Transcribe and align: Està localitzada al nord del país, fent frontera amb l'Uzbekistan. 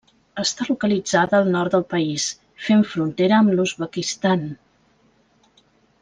Està 0.43 0.65
localitzada 0.67 1.35
al 1.41 1.51
nord 1.55 1.75
del 1.75 1.83
país, 1.91 2.25
fent 2.67 2.81
frontera 2.95 3.37
amb 3.41 3.53
l'Uzbekistan. 3.59 4.49